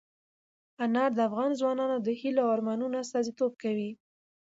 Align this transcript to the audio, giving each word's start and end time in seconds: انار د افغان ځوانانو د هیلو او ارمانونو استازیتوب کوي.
انار 0.83 1.09
د 1.15 1.19
افغان 1.29 1.51
ځوانانو 1.59 1.97
د 2.01 2.07
هیلو 2.19 2.41
او 2.45 2.53
ارمانونو 2.55 2.95
استازیتوب 3.03 3.51
کوي. 3.63 3.91